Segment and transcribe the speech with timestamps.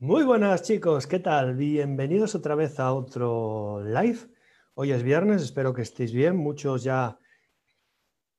[0.00, 1.56] Muy buenas chicos, ¿qué tal?
[1.56, 4.20] Bienvenidos otra vez a otro live.
[4.74, 7.18] Hoy es viernes, espero que estéis bien, muchos ya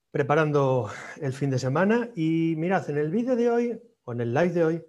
[0.09, 2.11] preparando el fin de semana.
[2.15, 4.85] Y mirad, en el vídeo de hoy, o en el live de hoy,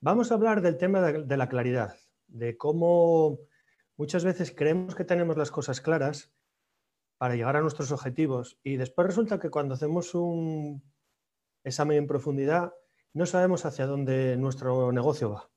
[0.00, 1.96] vamos a hablar del tema de la claridad,
[2.28, 3.40] de cómo
[3.96, 6.32] muchas veces creemos que tenemos las cosas claras
[7.18, 10.80] para llegar a nuestros objetivos y después resulta que cuando hacemos un
[11.64, 12.72] examen en profundidad
[13.14, 15.53] no sabemos hacia dónde nuestro negocio va.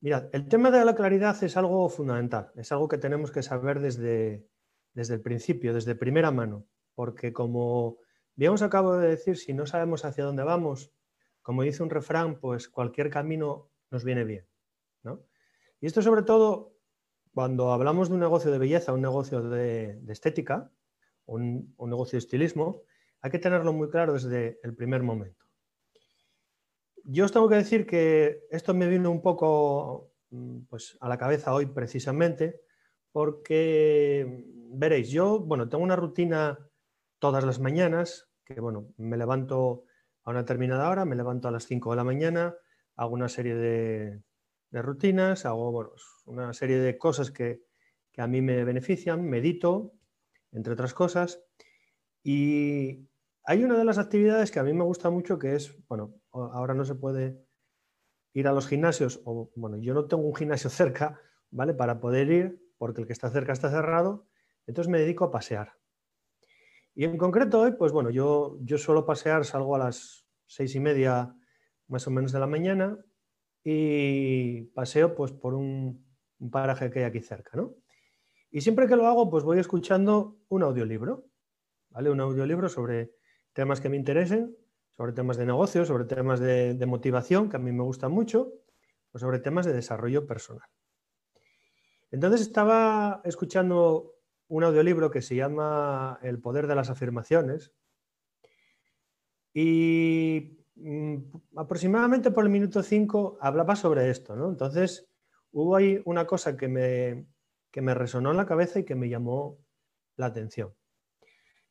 [0.00, 3.80] Mirad, el tema de la claridad es algo fundamental, es algo que tenemos que saber
[3.80, 4.46] desde,
[4.94, 7.98] desde el principio, desde primera mano, porque como
[8.34, 10.92] bien os acabo de decir, si no sabemos hacia dónde vamos,
[11.42, 14.46] como dice un refrán, pues cualquier camino nos viene bien.
[15.02, 15.26] ¿no?
[15.80, 16.76] Y esto sobre todo
[17.34, 20.72] cuando hablamos de un negocio de belleza, un negocio de, estética,
[21.26, 22.82] un negocio de estilismo,
[23.20, 25.49] hay que tenerlo muy claro desde el primer momento.
[27.04, 31.18] Yo os tengo que decir que esto me vino un poco mm, pues, a la
[31.18, 32.60] cabeza hoy precisamente
[33.12, 36.58] porque, veréis, yo bueno, tengo una rutina
[37.18, 39.84] todas las mañanas, que bueno, me levanto
[40.22, 42.54] a una determinada hora, me levanto a las 5 de la mañana,
[42.96, 44.22] hago una serie de,
[44.70, 45.92] rutinas, hago
[46.26, 47.62] una serie de cosas que,
[48.12, 49.92] que a mí me benefician, medito,
[50.52, 51.42] entre otras cosas,
[52.22, 53.08] y
[53.44, 56.74] hay una de las actividades que a mí me gusta mucho que es, bueno, ahora
[56.74, 57.44] no se puede
[58.32, 61.74] ir a los gimnasios, o bueno, yo no tengo un gimnasio cerca, ¿vale?
[61.74, 64.26] Para poder ir, porque el que está cerca está cerrado,
[64.66, 65.74] entonces me dedico a pasear.
[66.94, 70.80] Y en concreto hoy, pues bueno, yo, yo suelo pasear, salgo a las seis y
[70.80, 71.34] media
[71.86, 72.98] más o menos de la mañana
[73.62, 76.04] y paseo pues por un,
[76.38, 77.74] un paraje que hay aquí cerca, ¿no?
[78.50, 81.26] Y siempre que lo hago, pues voy escuchando un audiolibro,
[81.90, 82.10] ¿vale?
[82.10, 83.12] Un audiolibro sobre
[83.52, 84.56] temas que me interesen,
[85.00, 88.52] sobre temas de negocio, sobre temas de, motivación, que a mí me gustan mucho,
[89.12, 90.68] o sobre temas de desarrollo personal.
[92.10, 94.16] Entonces estaba escuchando
[94.48, 97.72] un audiolibro que se llama El poder de las afirmaciones
[99.54, 101.16] y mm,
[101.56, 104.36] aproximadamente por el minuto 5 hablaba sobre esto.
[104.36, 104.50] ¿no?
[104.50, 105.08] Entonces
[105.50, 107.26] hubo ahí una cosa que me,
[107.70, 109.64] que me resonó en la cabeza y que me llamó
[110.16, 110.74] la atención.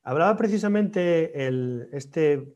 [0.02, 1.32] Hablaba precisamente
[1.96, 2.56] este,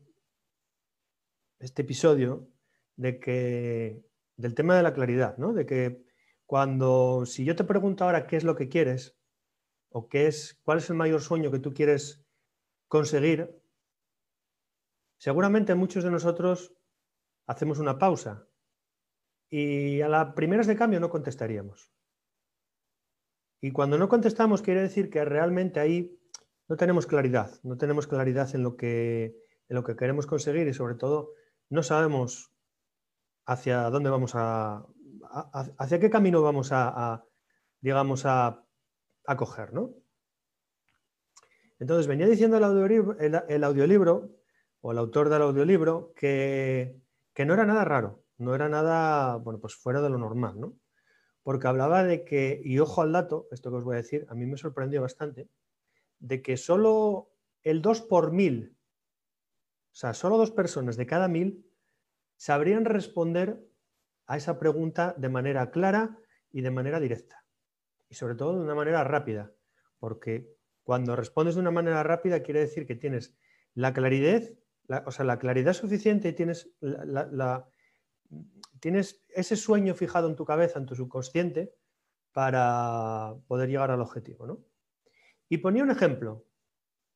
[1.64, 2.48] este episodio
[2.96, 4.04] de que,
[4.36, 5.52] del tema de la claridad, ¿no?
[5.52, 6.04] de que
[6.46, 9.16] cuando, si yo te pregunto ahora qué es lo que quieres
[9.88, 12.24] o qué es, cuál es el mayor sueño que tú quieres
[12.88, 13.60] conseguir,
[15.18, 16.74] seguramente muchos de nosotros
[17.46, 18.46] hacemos una pausa
[19.50, 21.92] y a las primeras de cambio no contestaríamos.
[23.60, 26.20] Y cuando no contestamos quiere decir que realmente ahí
[26.68, 29.36] no tenemos claridad, no tenemos claridad en lo que,
[29.68, 31.32] en lo que queremos conseguir y sobre todo
[31.74, 32.52] no sabemos
[33.46, 34.86] hacia dónde vamos a,
[35.76, 37.24] hacia qué camino vamos a,
[37.80, 38.64] digamos, a,
[39.36, 39.92] coger, ¿no?
[41.80, 43.34] Entonces venía diciendo el audiolibro, el,
[44.80, 47.00] o el autor del audiolibro que,
[47.34, 50.78] que, no era nada raro, no era nada, bueno, pues fuera de lo normal, ¿no?
[51.42, 54.34] Porque hablaba de que, y ojo al dato, esto que os voy a decir, a
[54.34, 55.48] mí me sorprendió bastante,
[56.20, 58.76] de que solo el 2 por mil,
[59.94, 61.70] o sea, solo dos personas de cada mil
[62.36, 63.64] sabrían responder
[64.26, 66.18] a esa pregunta de manera clara
[66.50, 67.44] y de manera directa.
[68.08, 69.52] Y sobre todo de una manera rápida,
[70.00, 73.36] porque cuando respondes de una manera rápida quiere decir que tienes
[73.74, 74.42] la claridad,
[75.06, 76.74] o sea, la claridad suficiente y tienes,
[78.80, 81.72] tienes ese sueño fijado en tu cabeza, en tu subconsciente,
[82.32, 84.44] para poder llegar al objetivo.
[84.44, 84.64] ¿no?
[85.48, 86.44] Y ponía un ejemplo,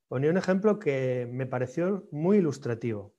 [0.08, 3.14] ponía un ejemplo que me pareció muy ilustrativo.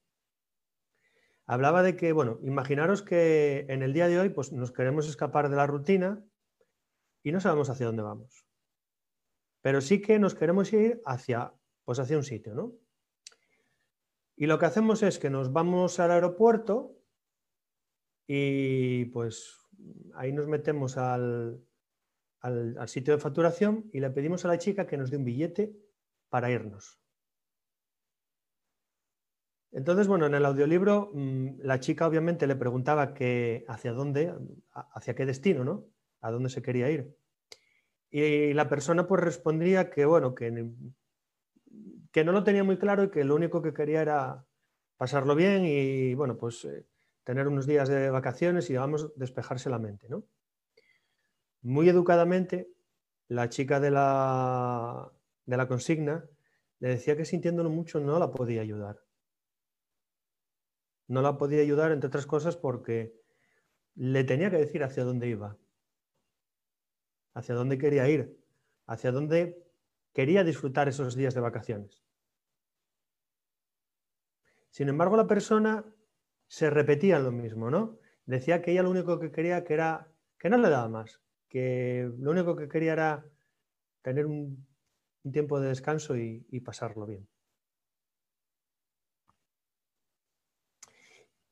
[1.46, 5.50] Hablaba de que, bueno, imaginaros que en el día de hoy pues, nos queremos escapar
[5.50, 6.24] de la rutina
[7.24, 8.46] y no sabemos hacia dónde vamos.
[9.62, 11.54] Pero sí que nos queremos ir hacia,
[11.86, 12.76] pues hacia un sitio, ¿no?
[14.36, 16.96] Y lo que hacemos es que nos vamos al aeropuerto
[18.26, 19.58] y pues
[20.14, 21.62] ahí nos metemos al,
[22.42, 25.76] al, sitio de facturación y le pedimos a la chica que nos dé un billete
[26.30, 27.00] para irnos.
[29.72, 34.34] Entonces, bueno, en el audiolibro mm, la chica obviamente le preguntaba que hacia dónde,
[34.72, 35.86] hacia qué destino, ¿no?
[36.22, 37.16] A dónde se quería ir.
[38.10, 40.72] Y la persona pues respondía que, bueno, que,
[42.12, 44.46] que no lo tenía muy claro y que lo único que quería era
[44.98, 46.88] pasarlo bien y, bueno, pues eh,
[47.24, 50.26] tener unos días de vacaciones y, digamos, despejarse la mente, ¿no?
[51.62, 52.70] muy educadamente,
[53.28, 55.12] la chica de la,
[55.50, 56.30] de la consigna
[56.80, 59.02] le decía que sintiéndolo mucho no la podía ayudar.
[61.08, 63.20] No la podía ayudar, entre otras cosas, porque,
[63.96, 65.58] le tenía que decir hacia dónde iba,
[67.34, 68.40] hacia dónde quería ir,
[68.86, 69.66] hacia dónde
[70.14, 72.04] quería disfrutar esos días de vacaciones.
[74.70, 75.84] Sin embargo, la persona
[76.48, 77.98] se repetía lo mismo, ¿no?
[78.26, 80.08] Decía que ella lo único que quería que era
[80.38, 81.20] que no le daba más,
[81.50, 83.26] que lo único que quería era
[84.04, 84.69] tener un,
[85.24, 87.28] tiempo de descanso y, pasarlo bien.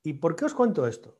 [0.02, 1.18] ¿Y por qué os cuento esto?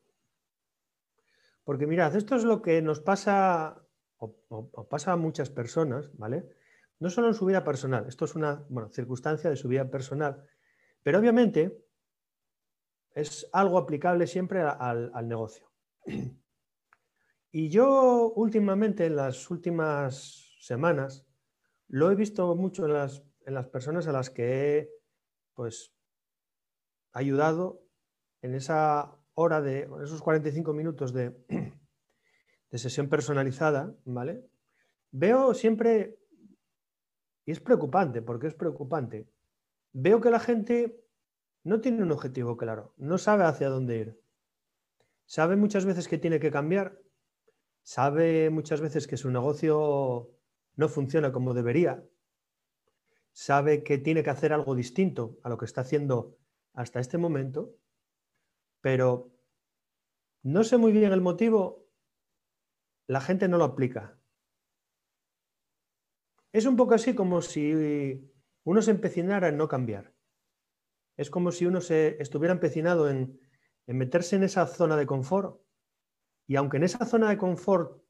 [1.65, 3.85] Porque mirad, esto es lo que nos pasa
[4.17, 6.49] o, pasa a muchas personas, ¿vale?
[6.99, 10.45] No solo en su vida personal, esto es una circunstancia de su vida personal,
[11.03, 11.85] pero obviamente
[13.15, 15.71] es algo aplicable siempre al, negocio.
[17.50, 21.27] Y yo últimamente, en las últimas semanas,
[21.88, 24.90] lo he visto mucho en las, en las personas a las que he
[25.55, 25.94] pues,
[27.12, 27.82] ayudado
[28.43, 31.31] en esa hora de, en esos 45 minutos de,
[32.70, 34.46] de sesión personalizada, ¿vale?
[35.11, 36.19] Veo siempre,
[37.46, 39.31] y es preocupante, porque es preocupante,
[39.93, 41.02] veo que la gente
[41.64, 44.20] no tiene un objetivo claro, no sabe hacia dónde ir.
[45.25, 47.00] Sabe muchas veces que tiene que cambiar,
[47.82, 50.38] sabe muchas veces que su negocio
[50.78, 52.04] no funciona como debería,
[53.32, 56.38] sabe que tiene que hacer algo distinto a lo que está haciendo
[56.72, 57.75] hasta este momento,
[58.80, 59.34] pero
[60.44, 61.88] no sé muy bien el motivo
[63.08, 64.16] la gente no lo aplica.
[66.52, 68.30] Es un poco así como si
[68.62, 70.14] uno se empecinara en no cambiar.
[71.16, 73.40] Es como si uno se estuviera empecinado en,
[73.86, 75.60] en meterse en esa zona de confort
[76.46, 78.00] y aunque en esa zona de confort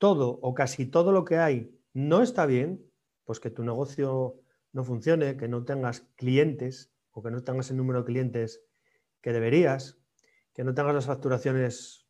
[0.00, 2.90] todo o casi todo lo que hay no está bien,
[3.24, 4.40] pues que tu negocio
[4.72, 8.64] no funcione, que no tengas clientes o que no tengas el número de clientes
[9.20, 9.98] que deberías,
[10.54, 12.08] que no tengas las facturaciones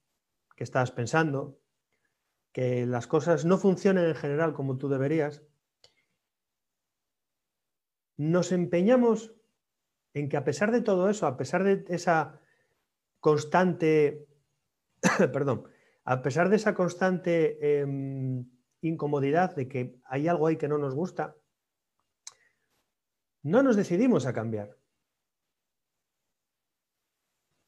[0.56, 1.58] que estás pensando,
[2.52, 5.42] que las cosas no funcionen en general como tú deberías,
[8.16, 9.34] nos empeñamos
[10.14, 12.40] en que a pesar de todo eso, a pesar de esa
[13.18, 14.28] constante,
[15.32, 15.64] perdón,
[16.10, 17.34] a pesar de esa constante
[17.80, 18.44] em,
[18.80, 21.36] incomodidad de que hay algo ahí que no nos gusta,
[23.42, 24.76] no nos decidimos a cambiar.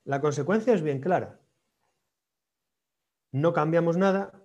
[0.04, 1.42] La consecuencia es bien clara
[3.32, 4.44] no cambiamos nada,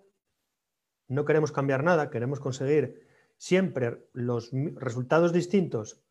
[1.08, 3.06] no queremos cambiar nada, queremos conseguir
[3.36, 6.02] siempre los resultados distintos,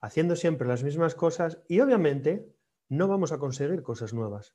[0.00, 2.52] haciendo siempre las mismas cosas y obviamente
[2.88, 4.54] no vamos a conseguir cosas nuevas.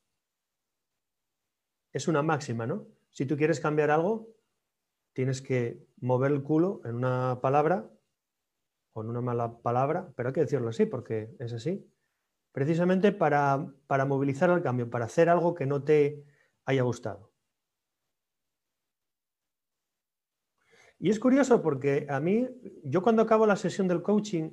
[1.92, 2.86] Es una máxima, ¿no?
[3.10, 4.28] Si tú quieres cambiar algo,
[5.12, 7.90] tienes que mover el culo en una palabra
[8.92, 11.84] o en una mala palabra, pero hay que decirlo así porque es así,
[12.52, 16.24] precisamente para, para movilizar el cambio, para hacer algo que no te
[16.64, 17.30] haya gustado.
[20.98, 22.46] Y es curioso porque a mí,
[22.84, 24.50] yo cuando acabo la sesión del coaching,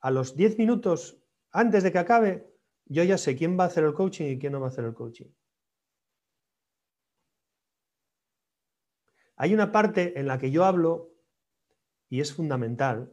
[0.00, 2.52] a los 10 minutos antes de que acabe,
[2.86, 4.84] yo ya sé quién va a hacer el coaching y quién no va a hacer
[4.84, 5.26] el coaching.
[9.40, 11.14] Hay una parte en la que yo hablo,
[12.08, 13.12] y es fundamental,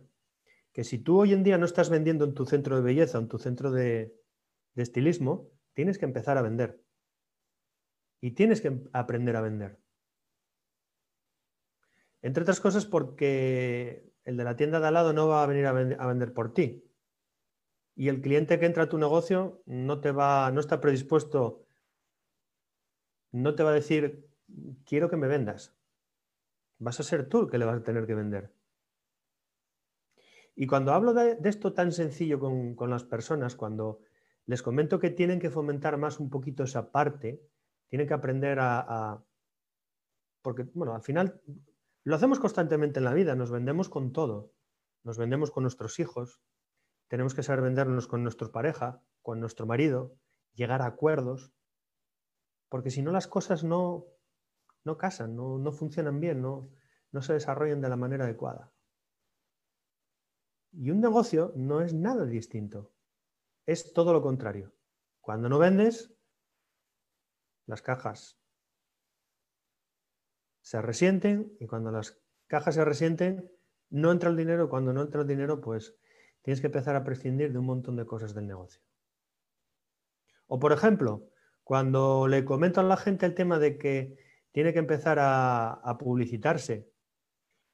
[0.74, 3.28] que si tú hoy en día no estás vendiendo en tu centro de belleza, en
[3.28, 4.20] tu centro de,
[4.76, 6.84] estilismo, tienes que empezar a vender.
[8.22, 9.80] Y tienes que aprender a vender.
[12.24, 15.68] Entre otras cosas porque el de la tienda de al lado no va a venir
[15.68, 15.74] a,
[16.08, 16.84] vender por ti.
[17.96, 21.68] Y el cliente que entra a tu negocio no te va, no está predispuesto,
[23.32, 24.28] no te va a decir,
[24.86, 25.75] quiero que me vendas.
[26.78, 28.54] Vas a ser tú el que le vas a tener que vender.
[30.56, 34.00] Y cuando hablo de, esto tan sencillo con, las personas, cuando
[34.46, 37.42] les comento que tienen que fomentar más un poquito esa parte,
[37.88, 39.26] tienen que aprender a, a
[40.42, 41.42] porque, bueno, al final
[42.04, 44.54] lo hacemos constantemente en la vida, nos vendemos con todo.
[45.04, 46.42] Nos vendemos con nuestros hijos,
[47.08, 50.16] tenemos que saber vendernos con nuestra pareja, con nuestro marido,
[50.54, 51.52] llegar a acuerdos,
[52.70, 54.06] porque si no las cosas no,
[54.86, 56.72] no casan, no, funcionan bien, no,
[57.12, 58.72] no se desarrollan de la manera adecuada.
[60.72, 62.94] Y un negocio no es nada distinto,
[63.66, 64.74] es todo lo contrario.
[65.20, 66.14] Cuando no vendes,
[67.66, 68.40] las cajas
[70.62, 73.52] se resienten y cuando las cajas se resienten,
[73.90, 74.70] no entra el dinero.
[74.70, 75.98] Cuando no entra el dinero, pues
[76.44, 78.84] tienes que empezar a prescindir de un montón de cosas del negocio.
[80.48, 81.30] O por ejemplo,
[81.64, 84.25] cuando le comento a la gente el tema de que
[84.56, 86.90] tiene que empezar a, publicitarse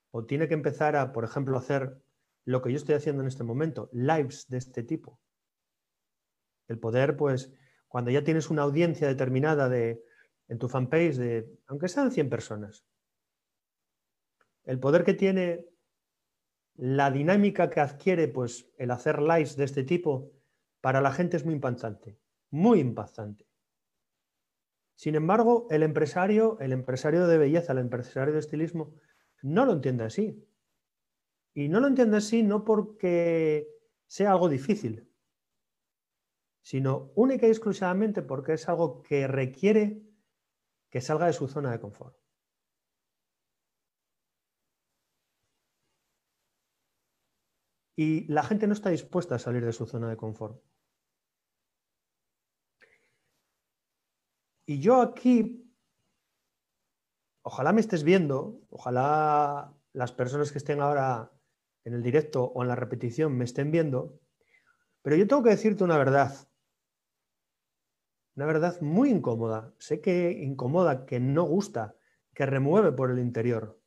[0.09, 2.01] o tiene que empezar a, por ejemplo, hacer
[2.43, 5.19] lo que yo estoy haciendo en este momento, lives de este tipo.
[6.67, 7.53] El poder, pues,
[7.87, 10.03] cuando ya tienes una audiencia determinada de,
[10.47, 12.83] en tu fanpage, de, aunque sean 100 personas.
[14.63, 15.67] El poder que tiene
[16.77, 20.31] la dinámica que adquiere pues, el hacer lives de este tipo
[20.81, 22.17] para la gente es muy impactante,
[22.49, 23.50] muy impactante.
[25.01, 28.93] Sin embargo, el empresario, el empresario de belleza, el empresario de estilismo,
[29.41, 30.47] no lo entiende así.
[31.55, 33.67] Y no lo entiende así no porque
[34.05, 35.11] sea algo difícil,
[36.61, 40.03] sino única y exclusivamente porque es algo que requiere
[40.91, 42.15] que salga de su zona de confort.
[47.95, 50.61] Y la gente no está dispuesta a salir de su zona de confort.
[54.71, 55.69] Y yo aquí,
[57.41, 61.33] ojalá me estés viendo, ojalá las personas que estén ahora
[61.83, 64.21] en el directo o en la repetición me estén viendo,
[65.01, 66.47] pero yo tengo que decirte una verdad.
[68.37, 69.75] Una verdad muy incómoda.
[69.77, 71.97] Sé que incomoda, que no gusta,
[72.33, 73.77] que remueve por el interior.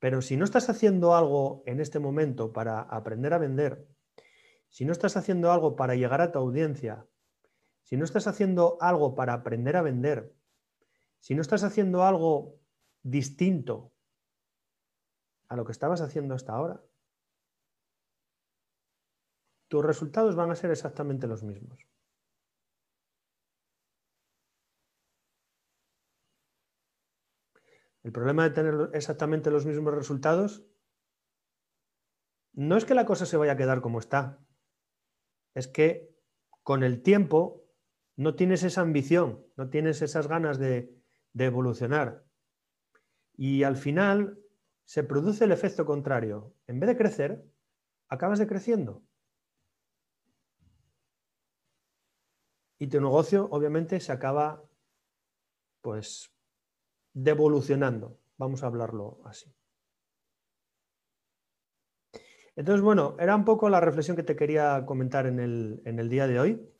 [0.00, 3.86] Pero si no estás haciendo algo en este momento para aprender a vender,
[4.70, 7.06] si no estás haciendo algo para llegar a tu audiencia,
[7.90, 10.32] si no estás haciendo algo para aprender a vender,
[11.18, 12.60] si no estás haciendo algo
[13.02, 13.92] distinto
[15.48, 16.80] a lo que estabas haciendo hasta ahora,
[19.66, 21.84] tus resultados van a ser exactamente los mismos.
[28.04, 30.64] El problema de tener exactamente los mismos resultados
[32.52, 34.38] no es que la cosa se vaya a quedar como está,
[35.54, 36.16] es que
[36.62, 37.66] con el tiempo
[38.20, 40.94] no tienes esa ambición, no tienes esas ganas de,
[41.38, 42.22] evolucionar.
[43.34, 44.38] Y al final
[44.84, 46.52] se produce el efecto contrario.
[46.66, 47.42] En vez de crecer,
[48.08, 49.02] acabas decreciendo.
[52.78, 54.62] Y tu negocio, obviamente, se acaba
[55.80, 56.30] pues
[57.14, 59.50] devolucionando, vamos a hablarlo así.
[62.54, 66.10] Entonces, bueno, era un poco la reflexión que te quería comentar en el, en el
[66.10, 66.70] día de hoy.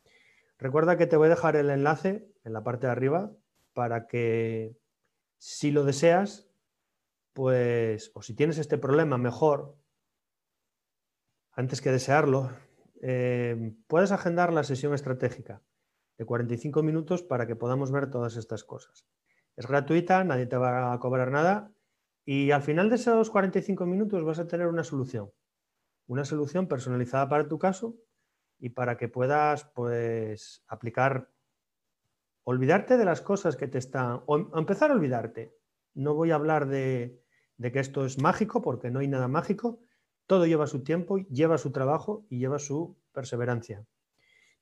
[0.60, 3.32] Recuerda que te voy a dejar el enlace en la parte de arriba
[3.72, 4.76] para que
[5.38, 6.50] si lo deseas,
[7.32, 9.78] pues, o si tienes este problema, mejor,
[11.52, 12.50] antes que desearlo,
[13.00, 15.62] eh, puedes agendar la sesión estratégica
[16.18, 19.06] de 45 minutos para que podamos ver todas estas cosas.
[19.56, 21.72] Es gratuita, nadie te va a cobrar nada
[22.26, 25.32] y al final de esos 45 minutos vas a tener una solución.
[26.06, 27.96] Una solución personalizada para tu caso
[28.60, 31.30] y para que puedas pues aplicar,
[32.44, 35.56] olvidarte de las cosas que te están, o empezar a olvidarte.
[35.94, 37.22] No voy a hablar de,
[37.56, 39.80] de que esto es mágico porque no hay nada mágico.
[40.26, 43.84] Todo lleva su tiempo, lleva su trabajo y lleva su perseverancia.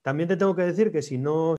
[0.02, 1.56] También te tengo que decir que si no